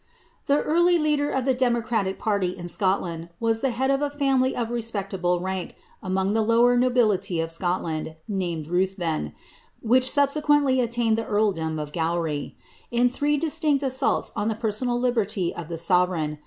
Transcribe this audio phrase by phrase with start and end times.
[0.47, 4.17] The early leader of ihe democratic parly in Scotland was the hfiid ^ f B
[4.17, 8.15] family of respectable rank among tlie lower nobijitv of Scoilanii.
[8.27, 9.33] named Ruihven,
[9.79, 12.55] which subsc(|uently attained tlic earldom of Gunr
[12.89, 16.39] In ibree distinct assaults on the personal liherty of tlie soverei^ n.